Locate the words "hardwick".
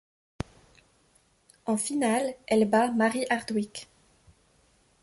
3.29-3.87